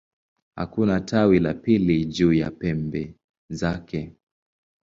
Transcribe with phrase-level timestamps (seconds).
[0.55, 3.15] Hakuna tawi la pili juu ya pembe
[3.49, 4.15] zake.